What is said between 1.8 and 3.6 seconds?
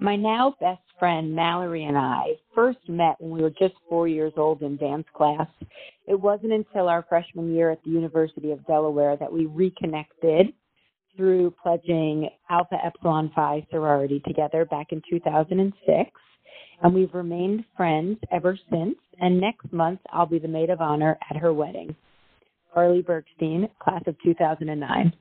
and I first met when we were